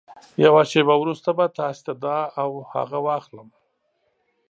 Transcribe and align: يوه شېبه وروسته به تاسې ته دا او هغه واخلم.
يوه 0.43 0.61
شېبه 0.71 0.95
وروسته 0.99 1.29
به 1.37 1.45
تاسې 1.59 1.81
ته 1.85 1.93
دا 2.03 2.19
او 2.41 2.49
هغه 2.73 2.99
واخلم. 3.07 3.47